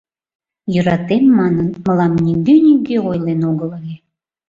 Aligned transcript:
—Йӧратем 0.73 1.23
манын, 1.39 1.67
мылам 1.83 2.13
нигӧ-нигӧ 2.25 2.97
ойлен 3.09 3.41
огыл 3.51 3.69
ыле... 3.79 3.95